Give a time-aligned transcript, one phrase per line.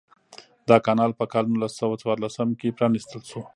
[0.69, 3.41] دا کانال په کال نولس سوه څوارلسم کې پرانیستل شو.